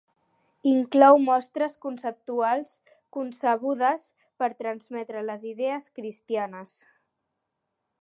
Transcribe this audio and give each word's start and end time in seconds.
Inclou 0.69 1.19
mostres 1.25 1.75
conceptuals 1.83 2.73
concebudes 3.19 4.09
per 4.43 4.51
transmetre 4.65 5.25
les 5.31 5.49
idees 5.55 5.91
cristianes. 6.01 6.79